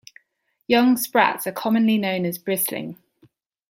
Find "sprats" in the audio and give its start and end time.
0.97-1.45